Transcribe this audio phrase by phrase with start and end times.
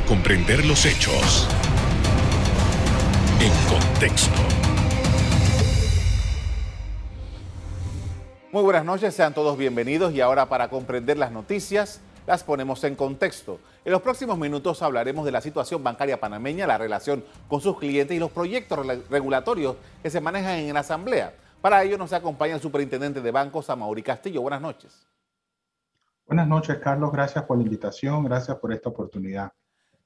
[0.00, 1.48] para comprender los hechos
[3.40, 4.40] en contexto.
[8.52, 12.94] Muy buenas noches, sean todos bienvenidos y ahora para comprender las noticias las ponemos en
[12.94, 13.58] contexto.
[13.84, 18.16] En los próximos minutos hablaremos de la situación bancaria panameña, la relación con sus clientes
[18.16, 21.34] y los proyectos regulatorios que se manejan en la Asamblea.
[21.60, 24.40] Para ello nos acompaña el superintendente de bancos, Amaury Castillo.
[24.40, 25.06] Buenas noches.
[26.26, 27.12] Buenas noches, Carlos.
[27.12, 28.24] Gracias por la invitación.
[28.24, 29.52] Gracias por esta oportunidad.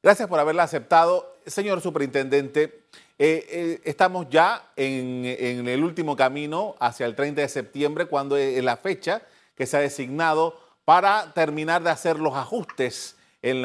[0.04, 1.34] Gracias por haberla aceptado.
[1.46, 2.82] Señor superintendente,
[3.18, 5.24] eh, eh, estamos ya en,
[5.66, 9.22] el último camino hacia el 30 de septiembre, cuando es la fecha
[9.54, 13.62] que se ha designado para terminar de hacer los ajustes en,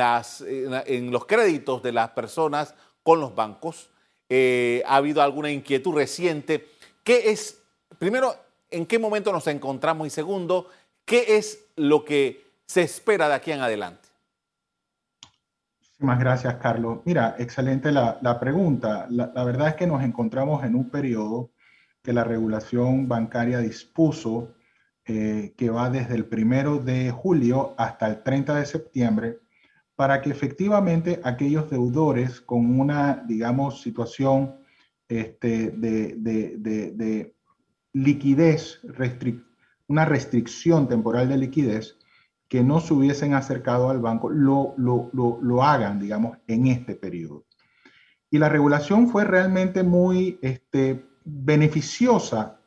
[1.12, 3.90] los créditos de las personas con los bancos.
[4.30, 6.70] Eh, ha habido alguna inquietud reciente.
[7.03, 7.62] ¿Qué es,
[7.98, 8.34] primero,
[8.72, 10.08] en qué momento nos encontramos?
[10.08, 10.70] Y segundo,
[11.03, 14.09] ¿qué es lo que se espera de aquí en adelante?
[15.99, 16.99] Muchísimas gracias, Carlos.
[17.03, 19.05] Mira, excelente la, pregunta.
[19.09, 21.52] La, la, verdad es que nos encontramos en un periodo
[22.02, 24.56] que la regulación bancaria dispuso
[25.03, 29.39] eh, que va desde el primero de julio hasta el 30 de septiembre,
[29.97, 34.56] para que efectivamente aquellos deudores con una, digamos, situación
[35.09, 37.36] este, de, de,
[37.91, 38.80] liquidez,
[39.89, 41.98] una restricción temporal de liquidez,
[42.50, 46.95] que no se hubiesen acercado al banco, lo, lo, lo, lo hagan, digamos, en este
[46.95, 47.45] periodo.
[48.31, 52.59] Y la regulación fue realmente muy este, beneficiosa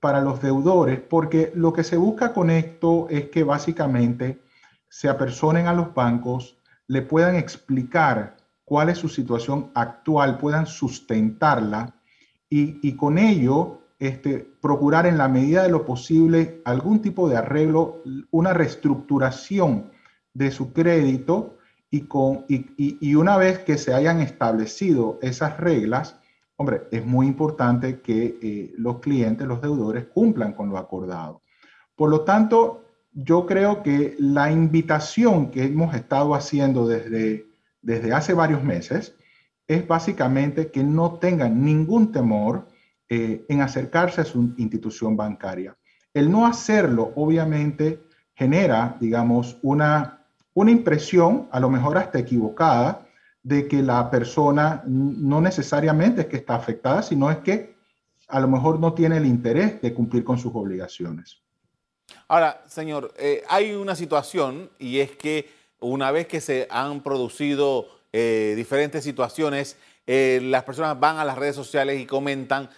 [0.00, 4.40] para los deudores, porque lo que se busca con esto es que básicamente
[4.88, 11.94] se apersonen a los bancos, le puedan explicar cuál es su situación actual, puedan sustentarla
[12.50, 18.02] y, con ello este, procurar en la medida de lo posible algún tipo de arreglo,
[18.30, 19.90] una reestructuración
[20.34, 21.56] de su crédito
[21.90, 26.18] y, con, y una vez que se hayan establecido esas reglas,
[26.60, 31.40] Hombre, es muy importante que eh, los clientes, los deudores, cumplan con lo acordado.
[31.94, 37.46] Por lo tanto, yo creo que la invitación que hemos estado haciendo desde,
[37.80, 39.14] desde hace varios meses
[39.68, 42.66] es básicamente que no tengan ningún temor
[43.08, 45.76] eh, en acercarse a su institución bancaria.
[46.12, 48.02] El no hacerlo, obviamente,
[48.34, 50.24] genera, digamos, una,
[50.54, 53.06] una impresión, a lo mejor hasta equivocada,
[53.42, 57.76] de que la persona no necesariamente es que está afectada, sino es que
[58.28, 61.40] a lo mejor no tiene el interés de cumplir con sus obligaciones.
[62.28, 65.48] Ahora, señor, eh, hay una situación y es que
[65.80, 69.76] una vez que se han producido eh, diferentes situaciones,
[70.06, 72.68] eh, las personas van a las redes sociales y comentan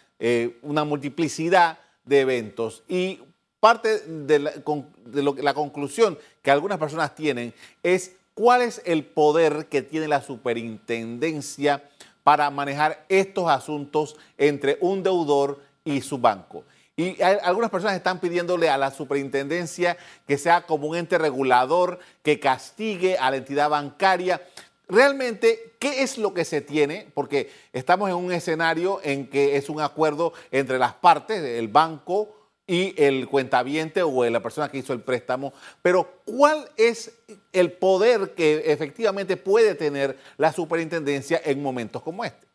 [0.63, 3.21] una multiplicidad de eventos y
[3.59, 10.09] parte de, la conclusión que algunas personas tienen es ¿Cuál es el poder que tiene
[10.09, 11.85] la superintendencia
[12.23, 16.65] para manejar estos asuntos entre un deudor y su banco?
[16.97, 22.41] Y algunas personas están pidiéndole a la superintendencia que sea como un ente regulador que
[22.41, 24.41] castigue a la entidad bancaria.
[24.91, 27.11] Realmente, ¿qué es lo que se tiene?
[27.15, 32.37] Porque estamos en un escenario en que es un acuerdo entre las partes, el banco,
[32.71, 35.53] y el cuentaviente o la persona que hizo el préstamo.
[35.83, 37.21] Pero ¿cuál es
[37.53, 42.47] el poder que efectivamente puede tener la superintendencia en momentos como este?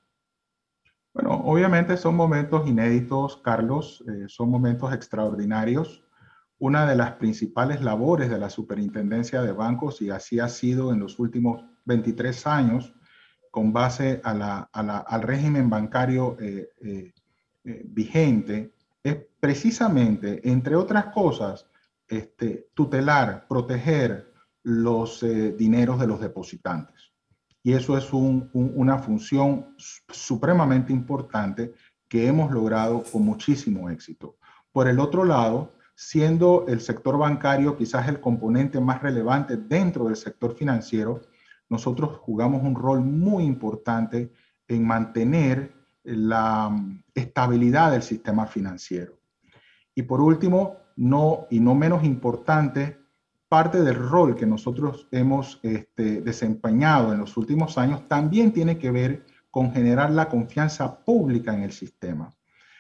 [1.14, 6.06] Bueno, obviamente son momentos inéditos, Carlos, eh, son momentos extraordinarios.
[6.60, 11.00] Una de las principales labores de la superintendencia de bancos, y así ha sido en
[11.00, 12.94] los últimos 23 años,
[13.52, 17.14] con base al régimen bancario eh, eh,
[17.86, 21.66] vigente, es precisamente, entre otras cosas,
[22.08, 27.12] este, tutelar, proteger los eh, dineros de los depositantes.
[27.64, 31.74] Y eso es una función supremamente importante
[32.08, 34.38] que hemos logrado con muchísimo éxito.
[34.72, 40.16] Por el otro lado, siendo el sector bancario quizás el componente más relevante dentro del
[40.16, 41.22] sector financiero,
[41.70, 44.32] nosotros jugamos un rol muy importante
[44.68, 45.74] en mantener
[46.04, 49.18] la mm, estabilidad del sistema financiero.
[49.94, 52.98] Y por último, no y no menos importante,
[53.48, 58.92] parte del rol que nosotros hemos este, desempeñado en los últimos años también tiene que
[58.92, 62.36] ver con generar la confianza pública en el sistema.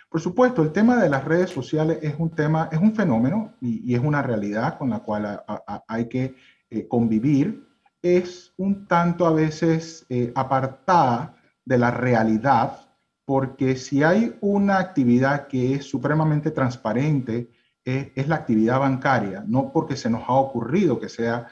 [0.09, 3.93] Por supuesto, el tema de las redes sociales es un tema, es un fenómeno y,
[3.93, 5.43] es una realidad con la cual
[5.87, 6.35] hay que
[6.69, 7.64] eh, convivir.
[8.05, 12.81] Es un tanto a veces eh, apartada de la realidad
[13.25, 17.49] porque si hay una actividad que es supremamente transparente,
[17.83, 21.47] es, la actividad bancaria, no porque se nos ha ocurrido que sea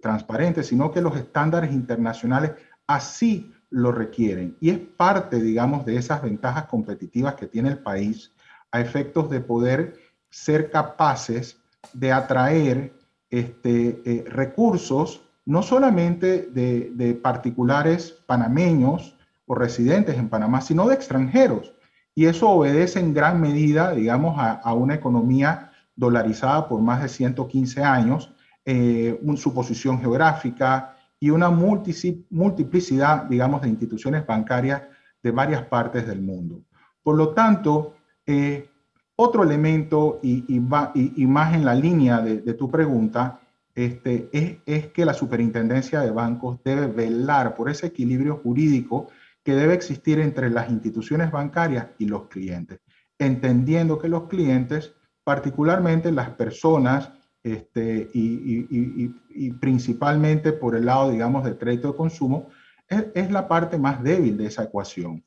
[0.00, 2.52] transparente, sino que los estándares internacionales
[2.88, 4.56] así lo requieren.
[4.60, 8.32] Y es parte, digamos, de esas ventajas competitivas que tiene el país
[8.72, 9.94] a efectos de poder
[10.30, 11.60] ser capaces
[11.92, 12.92] de atraer
[13.30, 19.16] este, recursos no solamente de, particulares panameños
[19.46, 21.74] o residentes en Panamá, sino de extranjeros.
[22.14, 27.82] Y eso obedece en gran medida, digamos, a, una economía dolarizada por más de 115
[27.82, 28.32] años,
[28.64, 34.82] eh, su posición geográfica y una multiplicidad, digamos, de instituciones bancarias
[35.22, 36.62] de varias partes del mundo.
[37.02, 37.94] Por lo tanto,
[38.26, 38.68] eh,
[39.16, 43.41] otro elemento, y, más en la línea de tu pregunta,
[43.74, 44.28] este,
[44.66, 49.08] es, que la superintendencia de bancos debe velar por ese equilibrio jurídico
[49.42, 52.80] que debe existir entre las instituciones bancarias y los clientes,
[53.18, 57.10] entendiendo que los clientes, particularmente las personas,
[57.42, 62.48] este, y, principalmente por el lado, digamos, del crédito de consumo,
[62.88, 65.24] es, la parte más débil de esa ecuación.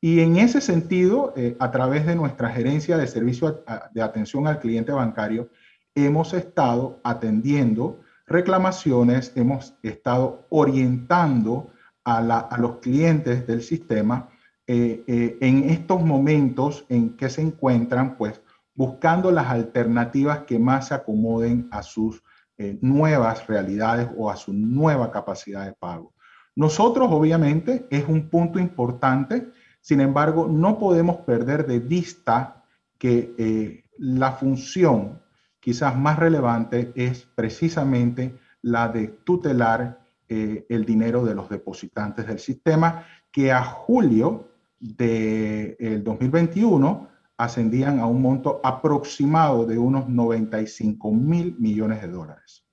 [0.00, 3.62] Y en ese sentido, eh, a través de nuestra gerencia de servicio
[3.92, 5.50] de atención al cliente bancario,
[5.94, 11.70] hemos estado atendiendo reclamaciones, hemos estado orientando
[12.04, 14.28] a, los clientes del sistema
[14.66, 18.40] eh, eh, en estos momentos en que se encuentran, pues,
[18.74, 22.22] buscando las alternativas que más se acomoden a sus
[22.58, 26.14] eh, nuevas realidades o a su nueva capacidad de pago.
[26.56, 29.50] Nosotros, obviamente, es un punto importante,
[29.80, 32.64] sin embargo, no podemos perder de vista
[32.98, 35.22] que la función
[35.62, 42.40] quizás más relevante es precisamente la de tutelar eh, el dinero de los depositantes del
[42.40, 44.48] sistema, que a julio
[44.80, 52.64] del 2021 ascendían a un monto aproximado de unos 95 mil millones de dólares.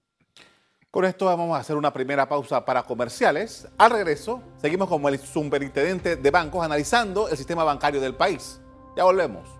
[0.89, 3.67] Con esto vamos a hacer una primera pausa para comerciales.
[3.77, 8.59] Al regreso, seguimos como el superintendente de bancos analizando el sistema bancario del país.
[8.97, 9.58] Ya volvemos.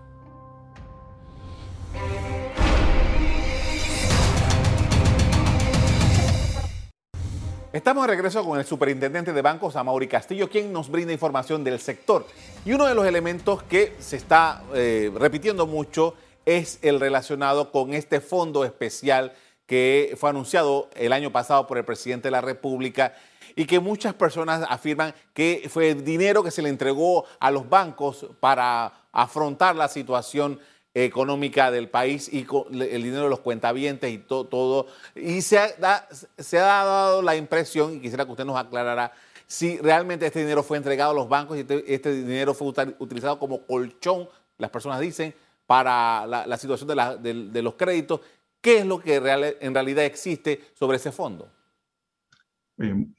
[7.72, 11.78] Estamos de regreso con el superintendente de bancos, Amaury Castillo, quien nos brinda información del
[11.78, 12.26] sector.
[12.64, 16.14] Y uno de los elementos que se está eh, repitiendo mucho
[16.44, 19.34] es el relacionado con este fondo especial
[19.66, 23.14] que fue anunciado el año pasado por el presidente de la República
[23.54, 28.26] y que muchas personas afirman que fue dinero que se le entregó a los bancos
[28.40, 30.58] para afrontar la situación
[30.94, 34.86] económica del país y el dinero de los cuentavientes y todo.
[35.14, 36.08] Y se ha,
[36.38, 39.12] se ha dado la impresión, y quisiera que usted nos aclarara,
[39.46, 43.38] si realmente este dinero fue entregado a los bancos y este, este dinero fue utilizado
[43.38, 44.28] como colchón,
[44.58, 45.34] las personas dicen,
[45.66, 46.88] para la, situación
[47.22, 48.20] de, los créditos.
[48.60, 49.16] ¿Qué es lo que
[49.60, 51.48] en realidad existe sobre ese fondo?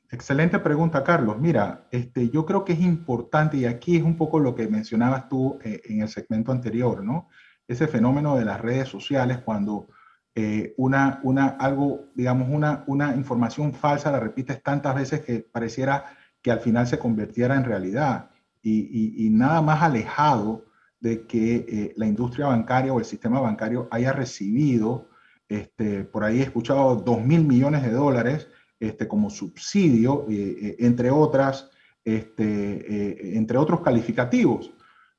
[0.09, 1.37] excelente pregunta, Carlos.
[1.37, 5.29] Mira, este, yo creo que es importante, y aquí es un poco lo que mencionabas
[5.29, 7.29] tú eh, en el segmento anterior, ¿no?
[7.71, 9.87] Ese fenómeno de las redes sociales cuando
[10.33, 16.17] eh, una, una, algo, digamos, una, una información falsa la repites tantas veces que pareciera
[16.41, 18.29] que al final se convirtiera en realidad.
[18.63, 20.65] Y, nada más alejado
[20.99, 25.09] de que eh, la industria bancaria o el sistema bancario haya recibido,
[25.49, 28.47] este, por ahí he escuchado, 2 mil millones de dólares
[28.79, 31.71] este, como subsidio, eh, entre, otras,
[32.05, 34.71] este, entre otros calificativos.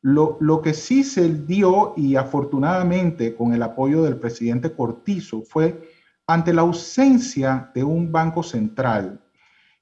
[0.02, 5.88] Lo, que sí se dio y afortunadamente con el apoyo del presidente Cortizo fue
[6.26, 9.21] ante la ausencia de un banco central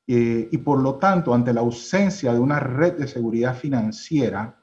[0.06, 4.58] eh, y por lo tanto ante la ausencia de una red de seguridad financiera,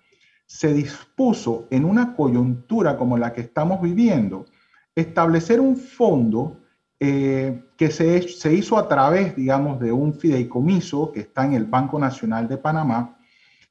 [0.46, 4.46] se dispuso en una coyuntura como la que estamos viviendo
[4.94, 6.60] establecer un fondo
[7.00, 11.66] eh, que se, se hizo a través, digamos, de un fideicomiso que está en el
[11.66, 13.17] Banco Nacional de Panamá,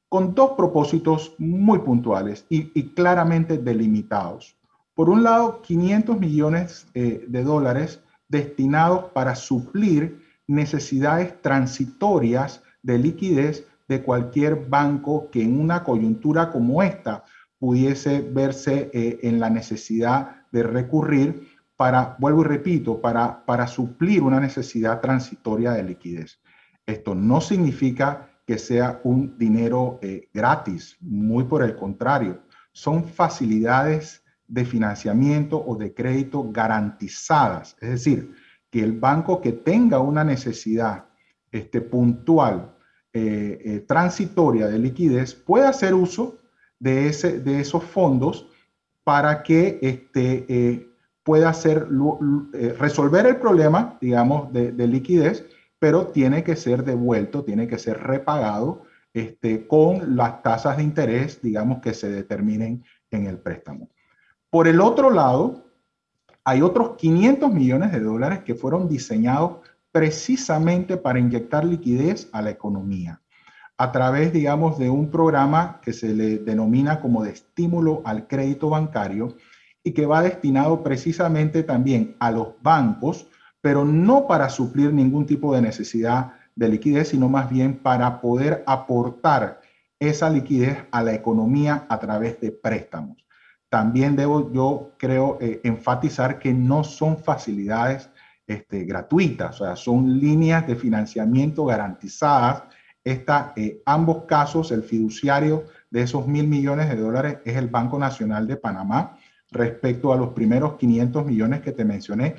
[0.08, 4.56] con dos propósitos muy puntuales y, claramente delimitados.
[4.94, 13.66] Por un lado, 500 millones eh, de dólares destinados para suplir necesidades transitorias de liquidez
[13.88, 17.24] de cualquier banco que en una coyuntura como esta
[17.58, 24.22] pudiese verse eh, en la necesidad de recurrir para, vuelvo y repito, para, para suplir
[24.22, 26.40] una necesidad transitoria de liquidez.
[26.86, 32.40] Esto no significa que sea un dinero eh, gratis, muy por el contrario,
[32.72, 38.34] son facilidades de financiamiento o de crédito garantizadas, es decir,
[38.70, 41.06] que el banco que tenga una necesidad
[41.50, 42.74] este, puntual,
[43.12, 46.38] eh, eh, transitoria de liquidez, pueda hacer uso
[46.78, 48.46] de, ese, de esos fondos
[49.02, 50.86] para que este,
[51.26, 51.88] puede hacer,
[52.54, 55.44] eh, resolver el problema, digamos, de, liquidez,
[55.78, 61.40] pero tiene que ser devuelto, tiene que ser repagado este, con las tasas de interés,
[61.42, 63.88] digamos, que se determinen en el préstamo.
[64.50, 65.64] Por el otro lado,
[66.44, 69.58] hay otros 500 millones de dólares que fueron diseñados
[69.90, 73.20] precisamente para inyectar liquidez a la economía
[73.78, 78.70] a través, digamos, de un programa que se le denomina como de estímulo al crédito
[78.70, 79.36] bancario
[79.84, 83.28] y que va destinado precisamente también a los bancos,
[83.66, 88.62] pero no para suplir ningún tipo de necesidad de liquidez, sino más bien para poder
[88.64, 89.60] aportar
[89.98, 93.16] esa liquidez a la economía a través de préstamos.
[93.68, 98.08] También debo, yo creo, eh, enfatizar que no son facilidades
[98.46, 102.62] este, gratuitas, o sea, son líneas de financiamiento garantizadas
[103.02, 107.98] esta, eh, ambos casos, el fiduciario de esos mil millones de dólares es el Banco
[107.98, 109.18] Nacional de Panamá.
[109.50, 112.36] Respecto a los primeros 500 millones que te mencioné,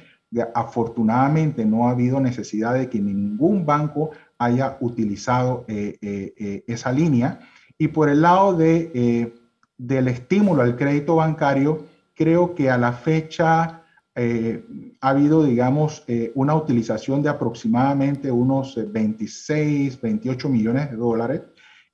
[0.53, 7.39] afortunadamente no ha habido necesidad de que ningún banco haya utilizado eh, eh, esa línea.
[7.77, 9.34] Y por el lado de,
[9.77, 13.84] del estímulo al crédito bancario, creo que a la fecha
[14.19, 14.65] eh,
[15.00, 21.41] ha habido, digamos, eh, una utilización de aproximadamente unos 26, eh, 28 millones de dólares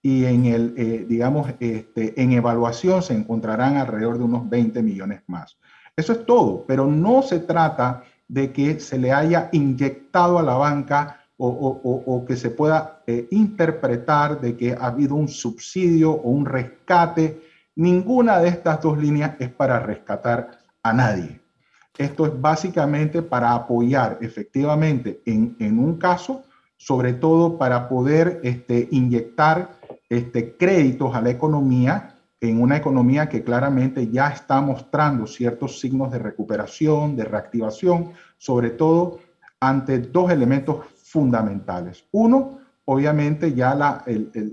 [0.01, 5.57] y en el, digamos, este, en evaluación se encontrarán alrededor de unos 20 millones más.
[5.95, 10.55] Eso es todo, pero no se trata de que se le haya inyectado a la
[10.55, 16.45] banca o, o que se pueda interpretar de que ha habido un subsidio o un
[16.45, 17.41] rescate.
[17.75, 21.43] Ninguna de estas dos líneas es para rescatar a nadie.
[21.97, 26.43] Esto es básicamente para apoyar efectivamente en, un caso,
[26.75, 29.69] sobre todo para poder este, inyectar
[30.09, 36.11] este, créditos a la economía, en una economía que claramente ya está mostrando ciertos signos
[36.11, 38.11] de recuperación, de reactivación,
[38.43, 39.19] sobre todo
[39.61, 42.03] ante dos elementos fundamentales.
[42.11, 44.03] Uno, obviamente ya la,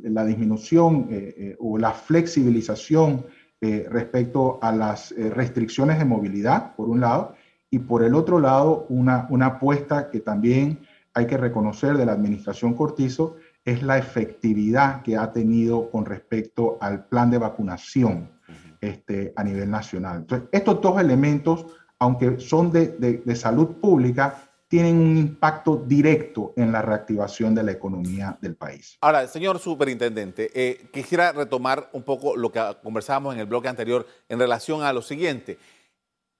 [0.04, 3.26] la disminución eh, eh, o la flexibilización
[3.60, 7.34] eh, respecto a las restricciones de movilidad, por un lado,
[7.68, 10.78] y por el otro lado, una, una apuesta que también
[11.12, 16.78] hay que reconocer de la administración Cortizo es la efectividad que ha tenido con respecto
[16.80, 18.30] al plan de vacunación
[18.80, 20.18] este, a nivel nacional.
[20.18, 21.66] Entonces, estos dos elementos,
[22.00, 27.72] aunque son de, de, salud pública, tienen un impacto directo en la reactivación de la
[27.72, 28.96] economía del país.
[29.02, 34.06] Ahora, señor superintendente, eh, quisiera retomar un poco lo que conversábamos en el bloque anterior
[34.28, 35.58] en relación a lo siguiente.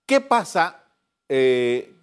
[0.07, 0.83] ¿Qué pasa?
[1.29, 1.95] Eh,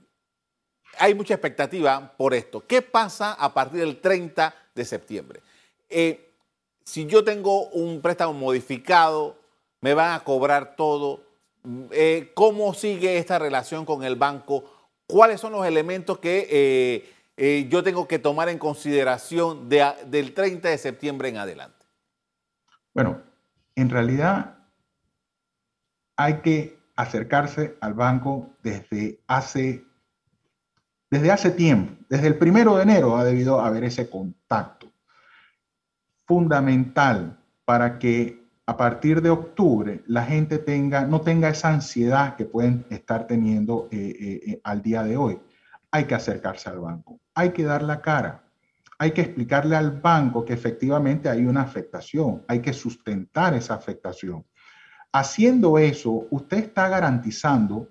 [1.00, 2.64] hay mucha expectativa por esto.
[2.68, 5.42] ¿Qué pasa a partir del 30 de septiembre?
[5.90, 6.32] Eh,
[6.84, 9.36] si yo tengo un préstamo modificado,
[9.82, 11.27] me van a cobrar todo.
[12.34, 14.64] ¿Cómo sigue esta relación con el banco?
[15.06, 20.70] ¿Cuáles son los elementos que eh, eh, yo tengo que tomar en consideración del 30
[20.70, 21.86] de septiembre en adelante?
[22.94, 23.22] Bueno,
[23.76, 24.58] en realidad
[26.16, 29.86] hay que acercarse al banco desde hace,
[31.10, 31.94] desde hace tiempo.
[32.10, 34.92] Desde el primero de enero ha debido haber ese contacto
[36.26, 38.37] fundamental para que
[38.70, 43.88] a partir de octubre la gente tenga, no tenga esa ansiedad que pueden estar teniendo
[43.92, 45.40] eh, eh, eh, al día de hoy.
[45.90, 48.44] Hay que acercarse al banco, hay que dar la cara,
[49.00, 54.46] hay que explicarle al banco que efectivamente hay una afectación, hay que sustentar esa afectación.
[55.14, 57.88] Haciendo eso, usted está garantizando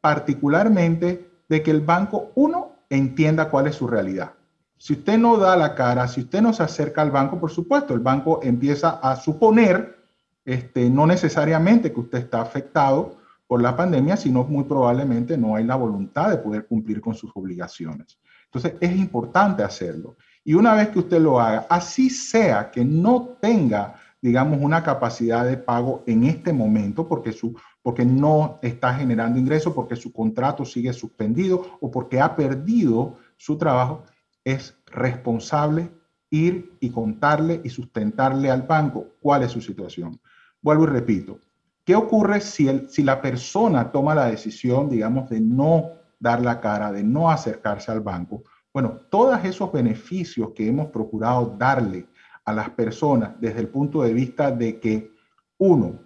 [0.00, 4.34] particularmente de que el banco, uno, entienda cuál es su realidad.
[4.76, 7.94] Si usted no da la cara, si usted no se acerca al banco, por supuesto,
[7.94, 10.03] el banco empieza a suponer
[10.44, 15.64] este, no necesariamente que usted está afectado por la pandemia, sino muy probablemente no hay
[15.64, 18.18] la voluntad de poder cumplir con sus obligaciones.
[18.46, 20.16] Entonces es importante hacerlo.
[20.44, 25.44] Y una vez que usted lo haga, así sea que no tenga, digamos, una capacidad
[25.44, 30.64] de pago en este momento, porque, su, porque no está generando ingresos, porque su contrato
[30.64, 34.04] sigue suspendido o porque ha perdido su trabajo,
[34.44, 35.90] es responsable
[36.30, 40.20] ir y contarle y sustentarle al banco cuál es su situación.
[40.64, 41.38] Vuelvo y repito,
[41.84, 42.64] ¿qué ocurre si,
[43.02, 48.00] la persona toma la decisión, digamos, de no dar la cara, de no acercarse al
[48.00, 48.44] banco?
[48.72, 52.06] Bueno, todos esos beneficios que hemos procurado darle
[52.46, 55.12] a las personas desde el punto de vista de que,
[55.58, 56.00] uno,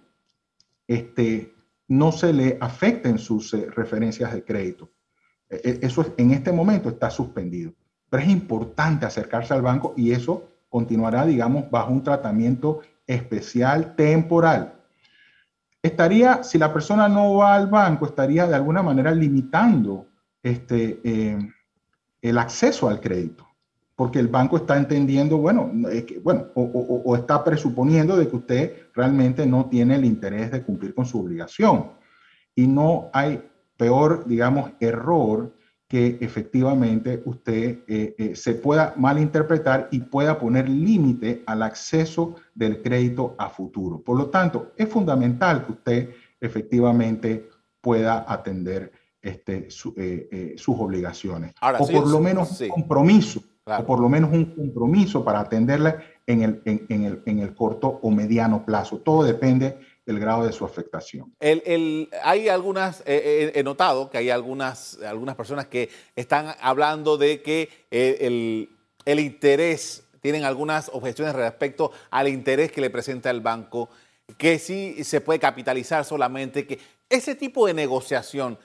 [0.85, 1.55] este,
[1.87, 4.89] no se le afecten sus eh, referencias de crédito.
[5.49, 7.71] E, e, eso en este momento está suspendido.
[8.09, 14.75] Pero es importante acercarse al banco y eso continuará, digamos, bajo un tratamiento especial temporal.
[15.81, 20.05] estaría, si la persona no va al banco, estaría de alguna manera limitando
[20.43, 21.39] este, eh,
[22.21, 23.47] el acceso al crédito,
[23.95, 25.71] porque el banco está entendiendo, bueno,
[26.21, 31.05] bueno o, está presuponiendo de que usted realmente no tiene el interés de cumplir con
[31.05, 31.93] su obligación.
[32.53, 33.41] Y no hay
[33.75, 35.55] peor, digamos, error
[35.89, 42.83] que efectivamente usted eh, eh, se pueda malinterpretar y pueda poner límite al acceso del
[42.83, 43.99] crédito a futuro.
[43.99, 47.49] Por lo tanto, es fundamental que usted efectivamente
[47.81, 49.67] pueda atender este,
[49.97, 51.55] eh, sus obligaciones.
[51.59, 56.43] o por lo menos un compromiso, o por lo menos un compromiso para atenderla en
[56.43, 58.99] el, en, el, en el corto o mediano plazo.
[58.99, 59.79] Todo depende
[60.09, 61.31] el grado de su afectación.
[62.23, 67.43] Hay algunas, eh, eh, he notado que hay algunas, algunas personas que están hablando de
[67.43, 68.69] que eh, el,
[69.05, 73.89] el, interés, tienen algunas objeciones respecto al interés que le presenta el banco,
[74.39, 78.57] que sí se puede capitalizar solamente, que ese tipo de negociación,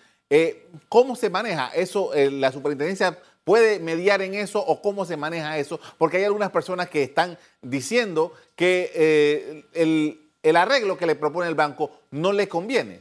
[0.89, 2.11] ¿cómo se maneja eso?
[2.15, 5.79] ¿La superintendencia puede mediar en eso o cómo se maneja eso?
[5.97, 11.55] Porque hay algunas personas que están diciendo que el el arreglo que le propone el
[11.55, 13.01] banco no le conviene.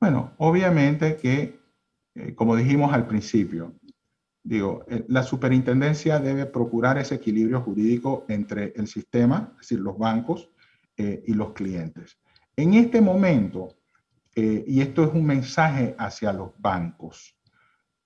[0.00, 1.60] Bueno, obviamente que,
[2.14, 3.74] eh, como dijimos al principio,
[4.42, 9.98] digo, eh, la superintendencia debe procurar ese equilibrio jurídico entre el sistema, es decir, los
[9.98, 10.48] bancos
[10.96, 12.18] eh, y los clientes.
[12.56, 13.68] En este momento,
[14.34, 17.34] y esto es un mensaje hacia los bancos,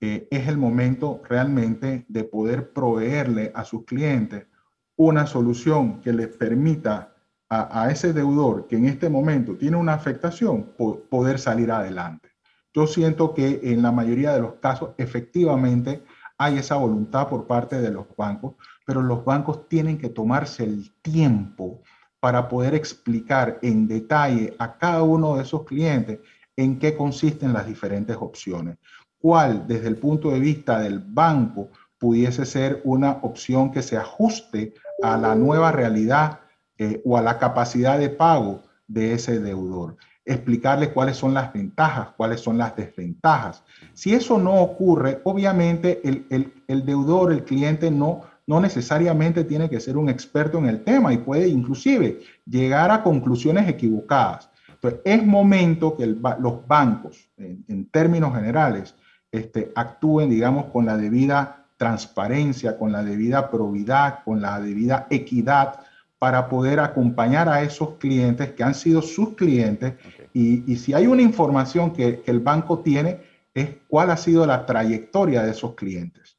[0.01, 4.47] es el momento realmente de poder proveerle a sus clientes
[4.95, 7.10] una solución que les permita
[7.51, 10.73] a, ese deudor que en este momento tiene una afectación,
[11.11, 12.29] poder salir adelante.
[12.73, 16.05] Yo siento que en la mayoría de los casos efectivamente
[16.39, 18.55] hay esa voluntad por parte de los bancos,
[18.87, 21.83] pero los bancos tienen que tomarse el tiempo
[22.21, 26.21] para poder explicar en detalle a cada uno de esos clientes
[26.57, 28.79] en qué consisten las diferentes opciones.
[29.19, 34.75] ¿Cuál, desde el punto de vista del banco, pudiese ser una opción que se ajuste
[35.03, 36.41] a la nueva realidad
[36.83, 39.99] eh, o a la capacidad de pago de ese deudor.
[40.25, 43.63] Explicarle cuáles son las ventajas, cuáles son las desventajas.
[43.93, 49.99] Si eso no ocurre, obviamente el, deudor, el cliente no, no necesariamente tiene que ser
[49.99, 54.49] un experto en el tema y puede inclusive llegar a conclusiones equivocadas.
[54.73, 58.95] Entonces, es momento que los bancos, en, términos generales,
[59.31, 65.81] este, actúen, digamos, con la debida transparencia, con la debida probidad, con la debida equidad
[66.21, 69.95] para poder acompañar a esos clientes que han sido sus clientes.
[70.35, 73.23] Y, si hay una información que, el banco tiene,
[73.55, 76.37] es cuál ha sido la trayectoria de esos clientes.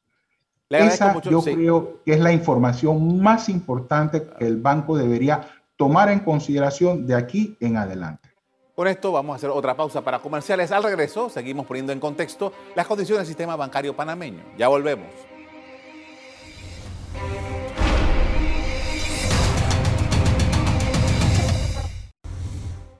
[0.70, 6.20] Esa yo creo que es la información más importante que el banco debería tomar en
[6.20, 8.28] consideración de aquí en adelante.
[8.76, 10.70] Con esto vamos a hacer otra pausa para comerciales.
[10.70, 14.44] Al regreso seguimos poniendo en contexto las condiciones del sistema bancario panameño.
[14.56, 15.31] Ya volvemos.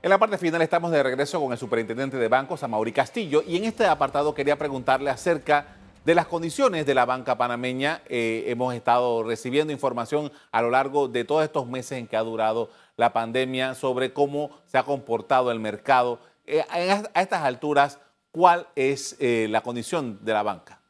[0.03, 3.55] En la parte final estamos de regreso con el superintendente de bancos, Amaury Castillo, y
[3.55, 5.65] en este apartado quería preguntarle acerca
[6.03, 8.01] de las condiciones de la banca panameña.
[8.09, 12.21] Eh, hemos estado recibiendo información a lo largo de todos estos meses en que ha
[12.21, 16.19] durado la pandemia sobre cómo se ha comportado el mercado.
[16.45, 17.97] Eh, a estas alturas,
[18.33, 20.81] ¿cuál es eh, la condición de la banca?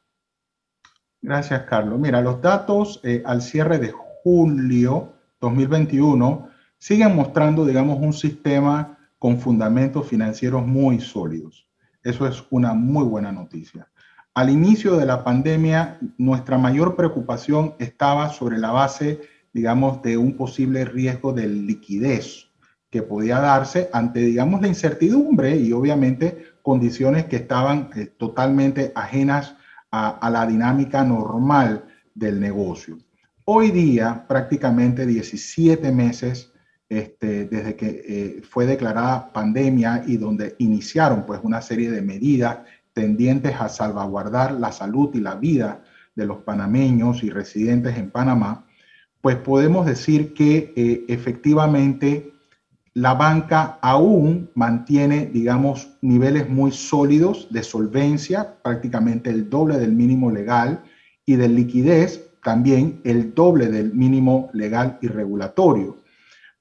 [1.21, 1.99] Gracias, Carlos.
[1.99, 6.49] Mira, los datos al cierre de julio 2021
[6.79, 11.65] siguen mostrando, digamos, un sistema con fundamentos financieros muy sólidos.
[12.03, 13.87] Eso es una muy buena noticia.
[14.33, 19.21] Al inicio de la pandemia, nuestra mayor preocupación estaba sobre la base,
[19.53, 22.49] digamos, de un posible riesgo de liquidez
[22.89, 29.55] que podía darse ante, digamos, la incertidumbre y obviamente condiciones que estaban eh, totalmente ajenas
[29.89, 32.97] a, a la dinámica normal del negocio.
[33.45, 36.52] Hoy día, prácticamente 17 meses
[36.99, 42.59] este, desde que eh, fue declarada pandemia y donde iniciaron pues una serie de medidas
[42.93, 45.83] tendientes a salvaguardar la salud y la vida
[46.15, 48.67] de los panameños y residentes en Panamá,
[49.21, 52.31] pues podemos decir que eh, efectivamente
[52.93, 60.29] la banca aún mantiene, digamos, niveles muy sólidos de solvencia, prácticamente el doble del mínimo
[60.29, 60.83] legal,
[61.25, 66.02] y de liquidez también el doble del mínimo legal y regulatorio.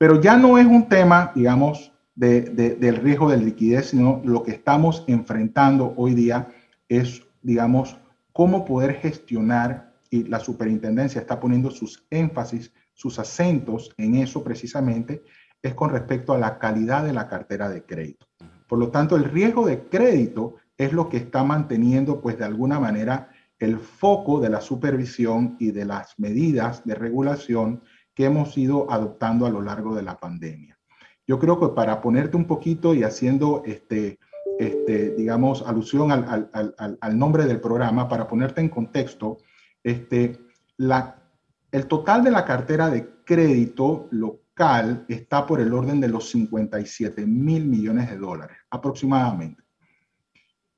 [0.03, 5.05] Pero ya no es un tema, digamos, del riesgo de liquidez, sino lo que estamos
[5.07, 6.49] enfrentando hoy día
[6.89, 7.97] es, digamos,
[8.33, 15.23] cómo poder gestionar, y la superintendencia está poniendo sus énfasis, sus acentos en eso precisamente,
[15.63, 18.27] es con respecto a la calidad de la cartera de crédito.
[18.67, 22.81] Por lo tanto, el riesgo de crédito es lo que está manteniendo, pues de alguna
[22.81, 27.83] manera, el foco de la supervisión y de las medidas de regulación
[28.15, 30.79] que hemos ido adoptando a lo largo de la pandemia.
[31.27, 34.19] Yo creo que para ponerte un poquito y haciendo, este,
[34.59, 39.39] este, digamos, alusión al, al, al, nombre del programa, para ponerte en contexto,
[39.83, 40.39] este,
[40.77, 41.23] la,
[41.71, 47.25] el total de la cartera de crédito local está por el orden de los 57
[47.27, 49.63] mil millones de dólares, aproximadamente.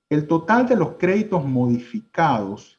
[0.09, 2.77] El total de los créditos modificados,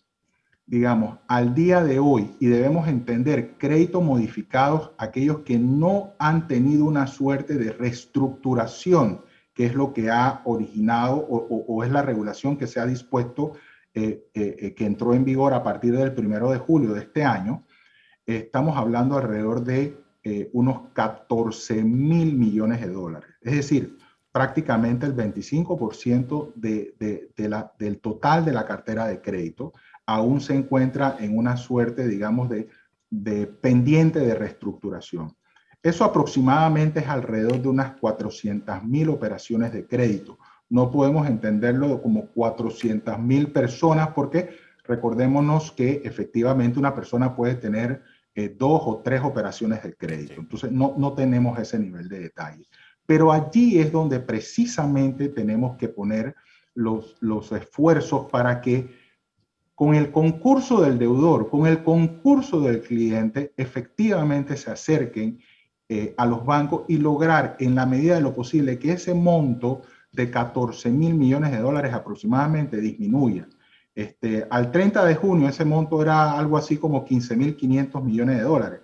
[0.67, 6.86] digamos, al día de hoy, y debemos entender créditos modificados, aquellos que no han tenido
[6.86, 9.21] una suerte de reestructuración,
[9.54, 13.54] que es lo que ha originado o, es la regulación que se ha dispuesto,
[13.93, 17.23] eh, eh, eh, que entró en vigor a partir del primero de julio de este
[17.23, 17.63] año,
[18.25, 20.04] estamos hablando alrededor de
[20.54, 23.30] unos 14 mil millones de dólares.
[23.41, 23.95] Es decir,
[24.32, 27.30] prácticamente el 25% de,
[27.78, 29.73] del total de la cartera de crédito
[30.06, 32.70] aún se encuentra en una suerte, digamos, de,
[33.10, 35.36] de pendiente de reestructuración.
[35.82, 40.39] Eso aproximadamente es alrededor de unas 400 mil operaciones de crédito.
[40.70, 44.50] No podemos entenderlo como 400 mil personas porque
[44.84, 48.02] recordémonos que efectivamente una persona puede tener
[48.34, 50.34] eh, dos o tres operaciones de crédito.
[50.39, 52.65] Entonces no, no tenemos ese nivel de detalle.
[53.06, 56.36] Pero allí es donde precisamente tenemos que poner
[56.74, 59.05] los, los esfuerzos para que
[59.76, 65.40] con el concurso del deudor, con el concurso del cliente, efectivamente se acerquen
[65.88, 69.82] eh, a los bancos y lograr en la medida de lo posible que ese monto
[70.12, 73.48] de 14 mil millones de dólares aproximadamente disminuya.
[73.94, 78.38] Este, al 30 de junio ese monto era algo así como 15 mil 500 millones
[78.38, 78.80] de dólares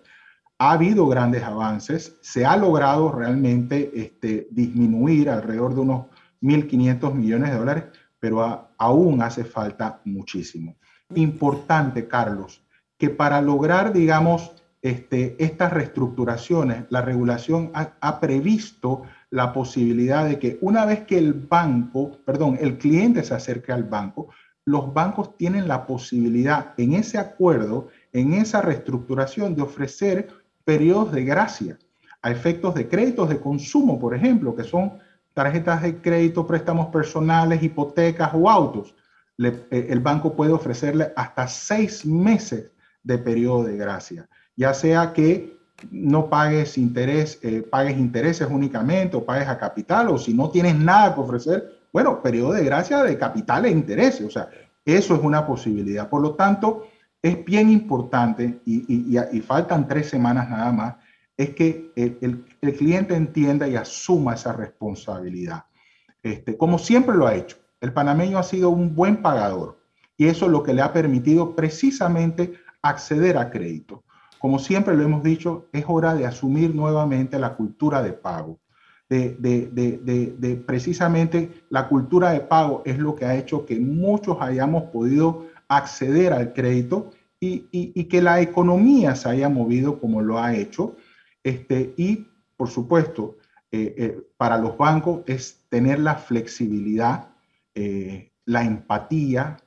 [0.61, 6.05] ha habido grandes avances, se ha logrado realmente este, disminuir alrededor de unos
[6.43, 7.83] 1.500 millones de dólares,
[8.19, 10.75] pero aún hace falta muchísimo.
[11.13, 12.63] Importante, Carlos,
[12.97, 20.39] que para lograr, digamos, este, estas reestructuraciones, la regulación ha, ha, previsto la posibilidad de
[20.39, 24.29] que una vez que el banco, perdón, el cliente se acerque al banco,
[24.65, 30.29] los bancos tienen la posibilidad en ese acuerdo, en esa reestructuración, de ofrecer
[30.65, 31.77] periodos de gracia
[32.23, 34.93] a efectos de créditos de consumo, por ejemplo, que son
[35.33, 38.93] tarjetas de crédito, préstamos personales, hipotecas o autos.
[39.37, 42.71] Eh, el banco puede ofrecerle hasta seis meses
[43.03, 45.57] de periodo de gracia, ya sea que
[45.89, 50.75] no pagues interés, eh, pagues intereses únicamente o pagues a capital, o si no tienes
[50.75, 54.49] nada que ofrecer, bueno, periodo de gracia de capital e intereses, o sea,
[54.85, 56.07] eso es una posibilidad.
[56.07, 56.87] Por lo tanto,
[57.21, 60.95] es bien importante, y, faltan tres semanas nada más,
[61.41, 65.65] es que el, cliente entienda y asuma esa responsabilidad.
[66.21, 69.79] Este, como siempre lo ha hecho, el panameño ha sido un buen pagador
[70.17, 74.03] y eso es lo que le ha permitido precisamente acceder a crédito.
[74.37, 78.59] Como siempre lo hemos dicho, es hora de asumir nuevamente la cultura de pago.
[79.09, 84.83] De, de, precisamente la cultura de pago es lo que ha hecho que muchos hayamos
[84.83, 90.95] podido acceder al crédito y, que la economía se haya movido como lo ha hecho.
[91.43, 93.37] Este, y, por supuesto,
[93.71, 97.29] eh, eh, para los bancos es tener la flexibilidad,
[97.73, 99.57] eh, la empatía,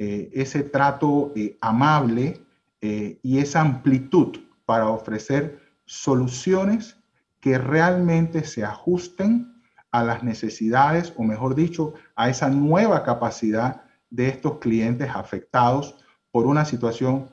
[0.00, 2.40] ese trato amable
[2.80, 6.96] y esa amplitud para ofrecer soluciones
[7.40, 9.60] que realmente se ajusten
[9.90, 15.96] a las necesidades, o mejor dicho, a esa nueva capacidad de estos clientes afectados
[16.30, 17.30] por una situación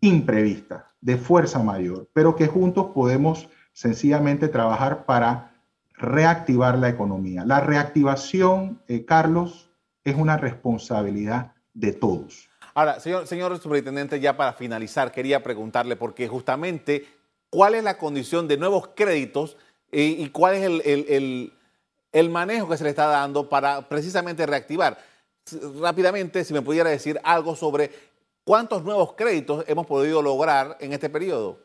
[0.00, 5.52] imprevista, de fuerza mayor, pero que juntos podemos sencillamente trabajar para
[5.94, 7.44] reactivar la economía.
[7.44, 9.68] La reactivación, eh, Carlos,
[10.04, 12.48] es una responsabilidad de todos.
[12.74, 17.06] Ahora, señor, señor superintendente, ya para finalizar, quería preguntarle, porque justamente,
[17.50, 19.58] ¿cuál es la condición de nuevos créditos
[19.90, 21.52] eh, y cuál es el,
[22.12, 24.98] el manejo que se le está dando para precisamente reactivar?
[25.80, 27.90] rápidamente, si me pudiera decir algo sobre
[28.44, 31.60] cuántos nuevos créditos hemos podido lograr en este periodo.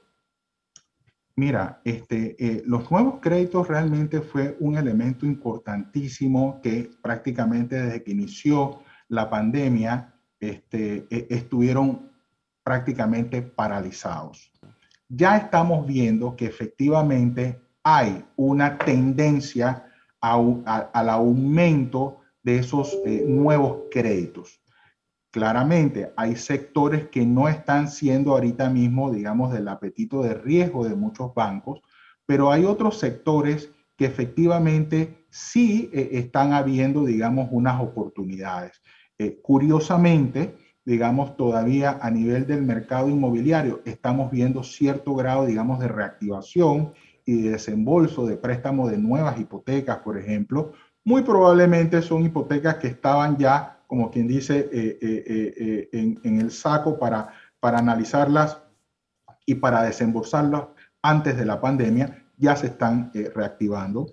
[1.36, 8.12] Mira, este, eh, los nuevos créditos realmente fue un elemento importantísimo que prácticamente desde que
[8.12, 12.12] inició la pandemia este, e, estuvieron
[12.64, 14.52] prácticamente paralizados.
[15.10, 19.86] Ya estamos viendo que efectivamente hay una tendencia
[20.20, 24.60] al aumento de esos eh, nuevos créditos.
[25.38, 30.96] Claramente hay sectores que no están siendo ahorita mismo, digamos, del apetito de riesgo de
[30.96, 31.80] muchos bancos,
[32.26, 38.82] pero hay otros sectores que efectivamente sí eh, están habiendo, digamos, unas oportunidades.
[39.20, 45.88] Eh, curiosamente, digamos, todavía a nivel del mercado inmobiliario estamos viendo cierto grado, digamos, de
[45.88, 46.94] reactivación
[47.28, 50.72] y de desembolso de préstamo de nuevas hipotecas, por ejemplo.
[51.06, 57.00] Muy probablemente son hipotecas que estaban ya, como quien dice, eh, en, en, el saco
[57.00, 58.62] para, para analizarlas
[59.46, 60.64] y para desembolsarlas
[61.02, 64.08] antes de la pandemia, ya se están reactivando.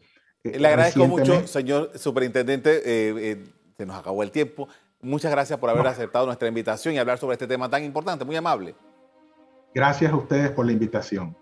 [0.45, 2.77] Le agradezco mucho, señor superintendente.
[2.85, 3.45] Eh, eh,
[3.79, 4.69] se nos acabó el tiempo.
[5.01, 8.27] Muchas gracias por haber aceptado nuestra invitación y hablar sobre este tema tan importante.
[8.27, 8.75] Muy amable.
[9.75, 11.35] Gracias a ustedes por la invitación.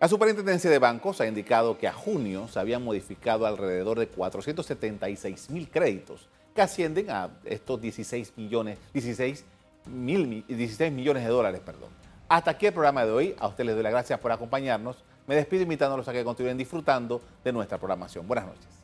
[0.00, 5.50] La Superintendencia de Bancos ha indicado que a junio se habían modificado alrededor de 476
[5.50, 9.44] mil créditos, que ascienden a estos 16 millones, 16
[9.86, 11.60] mil, 16 millones de dólares.
[11.64, 11.90] Perdón.
[12.28, 13.36] Hasta aquí el programa de hoy.
[13.38, 15.04] A ustedes les doy las gracias por acompañarnos.
[15.26, 18.26] Me despido invitándolos a que continúen disfrutando de nuestra programación.
[18.26, 18.79] Buenas noches.